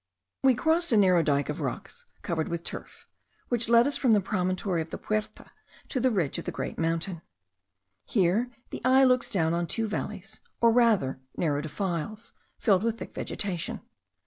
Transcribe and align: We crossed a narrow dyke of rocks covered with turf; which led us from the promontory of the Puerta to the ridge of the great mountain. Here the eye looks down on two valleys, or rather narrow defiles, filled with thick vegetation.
We 0.41 0.55
crossed 0.55 0.91
a 0.91 0.97
narrow 0.97 1.21
dyke 1.21 1.47
of 1.47 1.61
rocks 1.61 2.07
covered 2.23 2.47
with 2.49 2.63
turf; 2.63 3.07
which 3.49 3.69
led 3.69 3.85
us 3.85 3.97
from 3.97 4.13
the 4.13 4.19
promontory 4.19 4.81
of 4.81 4.89
the 4.89 4.97
Puerta 4.97 5.51
to 5.89 5.99
the 5.99 6.09
ridge 6.09 6.39
of 6.39 6.45
the 6.45 6.51
great 6.51 6.79
mountain. 6.79 7.21
Here 8.05 8.49
the 8.71 8.81
eye 8.83 9.03
looks 9.03 9.29
down 9.29 9.53
on 9.53 9.67
two 9.67 9.85
valleys, 9.85 10.39
or 10.59 10.71
rather 10.71 11.19
narrow 11.37 11.61
defiles, 11.61 12.33
filled 12.57 12.81
with 12.81 12.97
thick 12.97 13.13
vegetation. 13.13 13.81